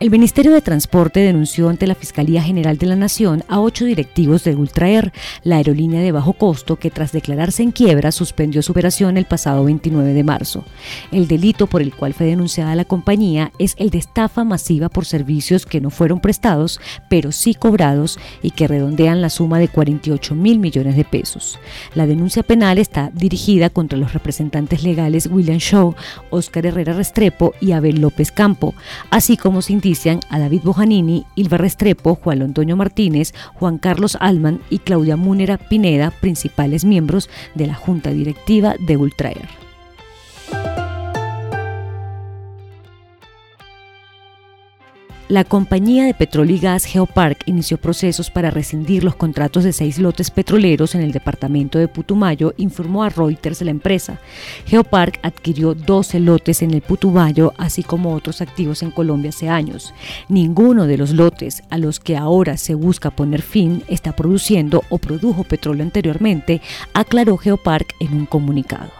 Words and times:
El 0.00 0.10
Ministerio 0.10 0.52
de 0.52 0.62
Transporte 0.62 1.20
denunció 1.20 1.68
ante 1.68 1.86
la 1.86 1.94
Fiscalía 1.94 2.42
General 2.42 2.78
de 2.78 2.86
la 2.86 2.96
Nación 2.96 3.44
a 3.48 3.60
ocho 3.60 3.84
directivos 3.84 4.44
de 4.44 4.54
Ultraer, 4.54 5.12
la 5.42 5.56
aerolínea 5.56 6.00
de 6.00 6.10
bajo 6.10 6.32
costo 6.32 6.76
que 6.76 6.90
tras 6.90 7.12
declararse 7.12 7.62
en 7.62 7.70
quiebra 7.70 8.10
suspendió 8.10 8.62
su 8.62 8.72
operación 8.72 9.18
el 9.18 9.26
pasado 9.26 9.62
29 9.62 10.14
de 10.14 10.24
marzo. 10.24 10.64
El 11.12 11.28
delito 11.28 11.66
por 11.66 11.82
el 11.82 11.94
cual 11.94 12.14
fue 12.14 12.24
denunciada 12.24 12.74
la 12.76 12.86
compañía 12.86 13.52
es 13.58 13.74
el 13.76 13.90
de 13.90 13.98
estafa 13.98 14.42
masiva 14.42 14.88
por 14.88 15.04
servicios 15.04 15.66
que 15.66 15.82
no 15.82 15.90
fueron 15.90 16.20
prestados, 16.20 16.80
pero 17.10 17.30
sí 17.30 17.52
cobrados 17.52 18.18
y 18.42 18.52
que 18.52 18.68
redondean 18.68 19.20
la 19.20 19.28
suma 19.28 19.58
de 19.58 19.68
48 19.68 20.34
mil 20.34 20.60
millones 20.60 20.96
de 20.96 21.04
pesos. 21.04 21.58
La 21.94 22.06
denuncia 22.06 22.42
penal 22.42 22.78
está 22.78 23.10
dirigida 23.12 23.68
contra 23.68 23.98
los 23.98 24.14
representantes 24.14 24.82
legales 24.82 25.28
William 25.30 25.58
Shaw, 25.58 25.94
Oscar 26.30 26.64
Herrera 26.64 26.94
Restrepo 26.94 27.52
y 27.60 27.72
Abel 27.72 28.00
López 28.00 28.32
Campo, 28.32 28.72
así 29.10 29.36
como 29.36 29.60
se 29.60 29.74
a 30.28 30.38
David 30.38 30.62
Bojanini, 30.62 31.26
Ilva 31.34 31.56
Restrepo, 31.56 32.14
Juan 32.14 32.42
Antonio 32.42 32.76
Martínez, 32.76 33.34
Juan 33.54 33.78
Carlos 33.78 34.16
Alman 34.20 34.60
y 34.70 34.78
Claudia 34.78 35.16
Múnera 35.16 35.58
Pineda, 35.58 36.12
principales 36.20 36.84
miembros 36.84 37.28
de 37.56 37.66
la 37.66 37.74
Junta 37.74 38.10
Directiva 38.10 38.76
de 38.78 38.96
Ultraer. 38.96 39.69
La 45.30 45.44
compañía 45.44 46.06
de 46.06 46.14
petróleo 46.14 46.56
y 46.56 46.58
gas 46.58 46.84
Geopark 46.84 47.44
inició 47.46 47.78
procesos 47.78 48.30
para 48.30 48.50
rescindir 48.50 49.04
los 49.04 49.14
contratos 49.14 49.62
de 49.62 49.72
seis 49.72 50.00
lotes 50.00 50.28
petroleros 50.28 50.96
en 50.96 51.02
el 51.02 51.12
departamento 51.12 51.78
de 51.78 51.86
Putumayo, 51.86 52.52
informó 52.56 53.04
a 53.04 53.10
Reuters 53.10 53.62
la 53.62 53.70
empresa. 53.70 54.18
Geopark 54.66 55.20
adquirió 55.22 55.76
12 55.76 56.18
lotes 56.18 56.62
en 56.62 56.74
el 56.74 56.82
Putumayo, 56.82 57.52
así 57.58 57.84
como 57.84 58.12
otros 58.12 58.40
activos 58.40 58.82
en 58.82 58.90
Colombia 58.90 59.28
hace 59.28 59.48
años. 59.48 59.94
Ninguno 60.28 60.88
de 60.88 60.98
los 60.98 61.12
lotes 61.12 61.62
a 61.70 61.78
los 61.78 62.00
que 62.00 62.16
ahora 62.16 62.56
se 62.56 62.74
busca 62.74 63.12
poner 63.12 63.42
fin 63.42 63.84
está 63.86 64.16
produciendo 64.16 64.82
o 64.88 64.98
produjo 64.98 65.44
petróleo 65.44 65.84
anteriormente, 65.84 66.60
aclaró 66.92 67.36
Geopark 67.36 67.94
en 68.00 68.14
un 68.14 68.26
comunicado. 68.26 68.99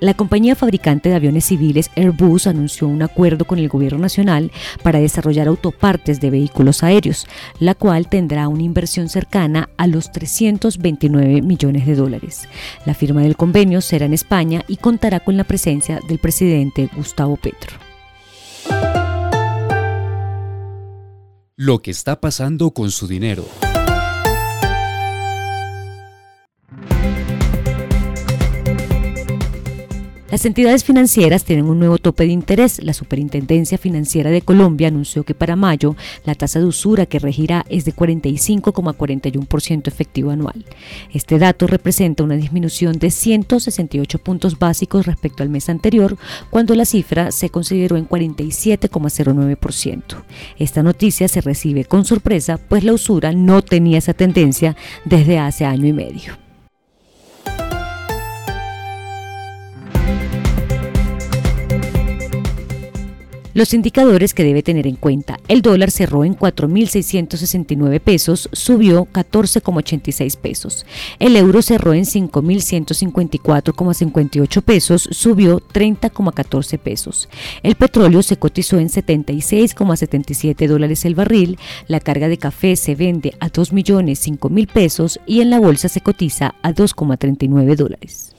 La 0.00 0.14
compañía 0.14 0.54
fabricante 0.54 1.08
de 1.08 1.16
aviones 1.16 1.46
civiles 1.46 1.90
Airbus 1.96 2.46
anunció 2.46 2.86
un 2.86 3.02
acuerdo 3.02 3.44
con 3.46 3.58
el 3.58 3.68
gobierno 3.68 3.98
nacional 3.98 4.52
para 4.84 5.00
desarrollar 5.00 5.48
autopartes 5.48 6.20
de 6.20 6.30
vehículos 6.30 6.84
aéreos, 6.84 7.26
la 7.58 7.74
cual 7.74 8.08
tendrá 8.08 8.46
una 8.46 8.62
inversión 8.62 9.08
cercana 9.08 9.70
a 9.76 9.88
los 9.88 10.12
329 10.12 11.42
millones 11.42 11.84
de 11.84 11.96
dólares. 11.96 12.48
La 12.86 12.94
firma 12.94 13.22
del 13.22 13.36
convenio 13.36 13.80
será 13.80 14.06
en 14.06 14.14
España 14.14 14.62
y 14.68 14.76
contará 14.76 15.18
con 15.18 15.36
la 15.36 15.44
presencia 15.44 16.00
del 16.06 16.18
presidente 16.18 16.88
Gustavo 16.94 17.36
Petro. 17.36 17.76
Lo 21.56 21.82
que 21.82 21.90
está 21.90 22.20
pasando 22.20 22.70
con 22.70 22.92
su 22.92 23.08
dinero. 23.08 23.44
Las 30.30 30.44
entidades 30.44 30.84
financieras 30.84 31.44
tienen 31.44 31.64
un 31.64 31.78
nuevo 31.78 31.96
tope 31.96 32.24
de 32.24 32.32
interés. 32.32 32.84
La 32.84 32.92
Superintendencia 32.92 33.78
Financiera 33.78 34.28
de 34.30 34.42
Colombia 34.42 34.88
anunció 34.88 35.24
que 35.24 35.32
para 35.32 35.56
mayo 35.56 35.96
la 36.26 36.34
tasa 36.34 36.58
de 36.58 36.66
usura 36.66 37.06
que 37.06 37.18
regirá 37.18 37.64
es 37.70 37.86
de 37.86 37.94
45,41% 37.94 39.88
efectivo 39.88 40.30
anual. 40.30 40.66
Este 41.14 41.38
dato 41.38 41.66
representa 41.66 42.24
una 42.24 42.36
disminución 42.36 42.98
de 42.98 43.10
168 43.10 44.18
puntos 44.18 44.58
básicos 44.58 45.06
respecto 45.06 45.42
al 45.42 45.48
mes 45.48 45.70
anterior, 45.70 46.18
cuando 46.50 46.74
la 46.74 46.84
cifra 46.84 47.32
se 47.32 47.48
consideró 47.48 47.96
en 47.96 48.06
47,09%. 48.06 50.02
Esta 50.58 50.82
noticia 50.82 51.26
se 51.28 51.40
recibe 51.40 51.86
con 51.86 52.04
sorpresa, 52.04 52.58
pues 52.58 52.84
la 52.84 52.92
usura 52.92 53.32
no 53.32 53.62
tenía 53.62 53.96
esa 53.96 54.12
tendencia 54.12 54.76
desde 55.06 55.38
hace 55.38 55.64
año 55.64 55.86
y 55.86 55.94
medio. 55.94 56.47
Los 63.58 63.74
indicadores 63.74 64.32
que 64.34 64.44
debe 64.44 64.62
tener 64.62 64.86
en 64.86 64.94
cuenta. 64.94 65.40
El 65.48 65.62
dólar 65.62 65.90
cerró 65.90 66.24
en 66.24 66.36
4.669 66.36 67.98
pesos, 67.98 68.48
subió 68.52 69.06
14,86 69.06 70.36
pesos. 70.36 70.86
El 71.18 71.34
euro 71.34 71.60
cerró 71.60 71.92
en 71.92 72.04
5.154,58 72.04 74.62
pesos, 74.62 75.08
subió 75.10 75.58
30,14 75.58 76.78
pesos. 76.78 77.28
El 77.64 77.74
petróleo 77.74 78.22
se 78.22 78.36
cotizó 78.36 78.78
en 78.78 78.90
76,77 78.90 80.68
dólares 80.68 81.04
el 81.04 81.16
barril. 81.16 81.58
La 81.88 81.98
carga 81.98 82.28
de 82.28 82.38
café 82.38 82.76
se 82.76 82.94
vende 82.94 83.34
a 83.40 83.48
2 83.48 83.72
millones 83.72 84.20
5 84.20 84.50
mil 84.50 84.68
pesos 84.68 85.18
y 85.26 85.40
en 85.40 85.50
la 85.50 85.58
bolsa 85.58 85.88
se 85.88 86.00
cotiza 86.00 86.54
a 86.62 86.72
2,39 86.72 87.74
dólares. 87.74 88.36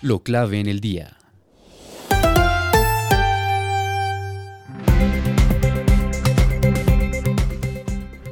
Lo 0.00 0.24
clave 0.24 0.58
en 0.58 0.66
el 0.66 0.80
día. 0.80 1.21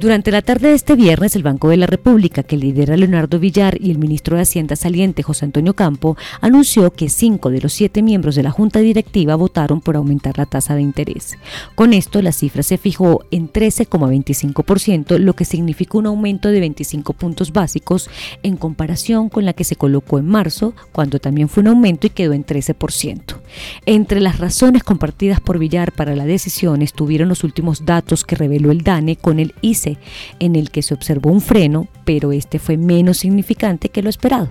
Durante 0.01 0.31
la 0.31 0.41
tarde 0.41 0.69
de 0.69 0.73
este 0.73 0.95
viernes, 0.95 1.35
el 1.35 1.43
Banco 1.43 1.69
de 1.69 1.77
la 1.77 1.85
República, 1.85 2.41
que 2.41 2.57
lidera 2.57 2.97
Leonardo 2.97 3.37
Villar 3.37 3.79
y 3.79 3.91
el 3.91 3.99
ministro 3.99 4.35
de 4.35 4.41
Hacienda 4.41 4.75
saliente 4.75 5.21
José 5.21 5.45
Antonio 5.45 5.75
Campo, 5.75 6.17
anunció 6.41 6.89
que 6.89 7.07
cinco 7.07 7.51
de 7.51 7.61
los 7.61 7.73
siete 7.73 8.01
miembros 8.01 8.33
de 8.33 8.41
la 8.41 8.49
Junta 8.49 8.79
Directiva 8.79 9.35
votaron 9.35 9.79
por 9.79 9.95
aumentar 9.95 10.39
la 10.39 10.47
tasa 10.47 10.73
de 10.73 10.81
interés. 10.81 11.37
Con 11.75 11.93
esto, 11.93 12.19
la 12.23 12.31
cifra 12.31 12.63
se 12.63 12.79
fijó 12.79 13.25
en 13.29 13.53
13,25%, 13.53 15.19
lo 15.19 15.35
que 15.35 15.45
significa 15.45 15.99
un 15.99 16.07
aumento 16.07 16.49
de 16.49 16.61
25 16.61 17.13
puntos 17.13 17.53
básicos 17.53 18.09
en 18.41 18.57
comparación 18.57 19.29
con 19.29 19.45
la 19.45 19.53
que 19.53 19.65
se 19.65 19.75
colocó 19.75 20.17
en 20.17 20.25
marzo, 20.25 20.73
cuando 20.93 21.19
también 21.19 21.47
fue 21.47 21.61
un 21.61 21.67
aumento 21.67 22.07
y 22.07 22.09
quedó 22.09 22.33
en 22.33 22.43
13%. 22.43 23.40
Entre 23.85 24.19
las 24.19 24.39
razones 24.39 24.83
compartidas 24.83 25.39
por 25.39 25.59
Villar 25.59 25.91
para 25.91 26.15
la 26.15 26.25
decisión 26.25 26.81
estuvieron 26.81 27.29
los 27.29 27.43
últimos 27.43 27.85
datos 27.85 28.23
que 28.23 28.35
reveló 28.35 28.71
el 28.71 28.81
DANE 28.81 29.15
con 29.15 29.39
el 29.39 29.53
ICE 29.61 29.97
en 30.39 30.55
el 30.55 30.69
que 30.71 30.81
se 30.81 30.93
observó 30.93 31.31
un 31.31 31.41
freno, 31.41 31.87
pero 32.05 32.31
este 32.31 32.59
fue 32.59 32.77
menos 32.77 33.17
significante 33.17 33.89
que 33.89 34.01
lo 34.01 34.09
esperado. 34.09 34.49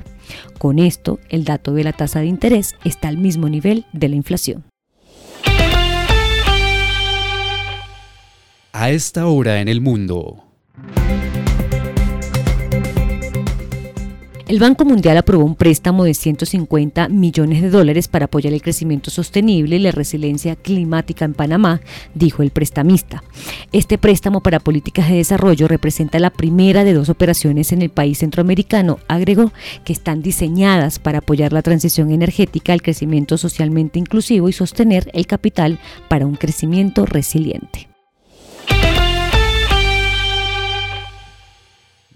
Con 0.58 0.78
esto, 0.78 1.18
el 1.28 1.44
dato 1.44 1.72
de 1.72 1.84
la 1.84 1.92
tasa 1.92 2.20
de 2.20 2.26
interés 2.26 2.74
está 2.84 3.08
al 3.08 3.18
mismo 3.18 3.48
nivel 3.48 3.86
de 3.92 4.08
la 4.08 4.16
inflación. 4.16 4.64
A 8.72 8.90
esta 8.90 9.26
hora 9.26 9.60
en 9.60 9.68
el 9.68 9.80
mundo. 9.80 10.49
El 14.50 14.58
Banco 14.58 14.84
Mundial 14.84 15.16
aprobó 15.16 15.44
un 15.44 15.54
préstamo 15.54 16.02
de 16.02 16.12
150 16.12 17.08
millones 17.08 17.62
de 17.62 17.70
dólares 17.70 18.08
para 18.08 18.24
apoyar 18.24 18.52
el 18.52 18.62
crecimiento 18.62 19.08
sostenible 19.08 19.76
y 19.76 19.78
la 19.78 19.92
resiliencia 19.92 20.56
climática 20.56 21.24
en 21.24 21.34
Panamá, 21.34 21.80
dijo 22.16 22.42
el 22.42 22.50
prestamista. 22.50 23.22
Este 23.70 23.96
préstamo 23.96 24.40
para 24.40 24.58
políticas 24.58 25.08
de 25.08 25.18
desarrollo 25.18 25.68
representa 25.68 26.18
la 26.18 26.30
primera 26.30 26.82
de 26.82 26.94
dos 26.94 27.10
operaciones 27.10 27.70
en 27.70 27.80
el 27.80 27.90
país 27.90 28.18
centroamericano, 28.18 28.98
agregó, 29.06 29.52
que 29.84 29.92
están 29.92 30.20
diseñadas 30.20 30.98
para 30.98 31.18
apoyar 31.18 31.52
la 31.52 31.62
transición 31.62 32.10
energética, 32.10 32.74
el 32.74 32.82
crecimiento 32.82 33.38
socialmente 33.38 34.00
inclusivo 34.00 34.48
y 34.48 34.52
sostener 34.52 35.12
el 35.14 35.28
capital 35.28 35.78
para 36.08 36.26
un 36.26 36.34
crecimiento 36.34 37.06
resiliente. 37.06 37.89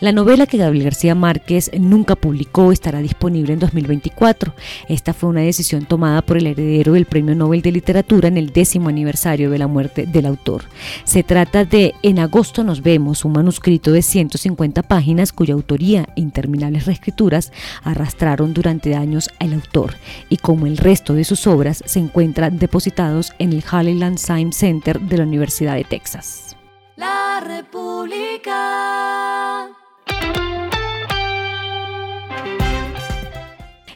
La 0.00 0.12
novela 0.12 0.46
que 0.46 0.56
Gabriel 0.56 0.84
García 0.84 1.14
Márquez 1.14 1.70
nunca 1.78 2.16
publicó 2.16 2.72
estará 2.72 3.00
disponible 3.00 3.52
en 3.52 3.58
2024. 3.58 4.54
Esta 4.88 5.12
fue 5.12 5.28
una 5.28 5.42
decisión 5.42 5.84
tomada 5.84 6.22
por 6.22 6.38
el 6.38 6.46
heredero 6.46 6.94
del 6.94 7.04
Premio 7.04 7.34
Nobel 7.34 7.60
de 7.60 7.70
Literatura 7.70 8.28
en 8.28 8.38
el 8.38 8.50
décimo 8.50 8.88
aniversario 8.88 9.50
de 9.50 9.58
la 9.58 9.66
muerte 9.66 10.06
del 10.06 10.24
autor. 10.24 10.62
Se 11.04 11.22
trata 11.22 11.66
de 11.66 11.94
En 12.02 12.18
agosto 12.18 12.64
nos 12.64 12.82
vemos, 12.82 13.26
un 13.26 13.32
manuscrito 13.32 13.92
de 13.92 14.00
150 14.00 14.82
páginas 14.84 15.34
cuya 15.34 15.52
autoría 15.52 16.08
e 16.16 16.22
interminables 16.22 16.86
reescrituras 16.86 17.52
arrastraron 17.82 18.54
durante 18.54 18.94
años 18.94 19.28
al 19.38 19.52
autor 19.52 19.96
y 20.30 20.38
como 20.38 20.66
el 20.66 20.78
resto 20.78 21.12
de 21.12 21.24
sus 21.24 21.46
obras 21.46 21.82
se 21.84 21.98
encuentran 21.98 22.58
depositados 22.58 23.34
en 23.38 23.52
el 23.52 23.62
Halleland 23.70 24.16
Science 24.16 24.60
Center 24.60 24.98
de 24.98 25.18
la 25.18 25.24
Universidad 25.24 25.74
de 25.74 25.84
Texas. 25.84 26.56
La 26.96 27.42
República. 27.46 28.60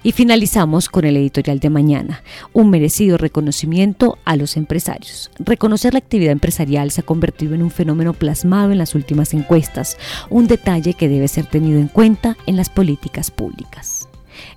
Y 0.04 0.12
finalizamos 0.12 0.88
con 0.88 1.04
el 1.04 1.16
editorial 1.16 1.58
de 1.58 1.70
mañana, 1.70 2.22
un 2.52 2.70
merecido 2.70 3.16
reconocimiento 3.16 4.18
a 4.24 4.36
los 4.36 4.56
empresarios. 4.56 5.30
Reconocer 5.38 5.94
la 5.94 5.98
actividad 5.98 6.30
empresarial 6.30 6.90
se 6.90 7.00
ha 7.00 7.04
convertido 7.04 7.54
en 7.54 7.62
un 7.62 7.70
fenómeno 7.70 8.12
plasmado 8.12 8.70
en 8.70 8.78
las 8.78 8.94
últimas 8.94 9.34
encuestas, 9.34 9.96
un 10.28 10.46
detalle 10.46 10.92
que 10.92 11.08
debe 11.08 11.26
ser 11.26 11.46
tenido 11.46 11.80
en 11.80 11.88
cuenta 11.88 12.36
en 12.46 12.56
las 12.56 12.68
políticas 12.68 13.30
públicas. 13.30 14.08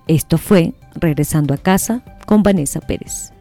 Esto 0.08 0.38
fue 0.38 0.74
Regresando 1.00 1.54
a 1.54 1.58
casa 1.58 2.02
con 2.26 2.44
Vanessa 2.44 2.82
Pérez. 2.82 3.32